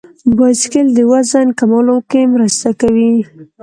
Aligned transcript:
بایسکل 0.37 0.87
د 0.97 0.99
وزن 1.11 1.47
کمولو 1.59 1.97
کې 2.09 2.21
مرسته 2.33 2.69
کوي. 2.81 3.13